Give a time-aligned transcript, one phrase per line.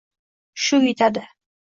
[0.63, 1.23] Shu yetadi.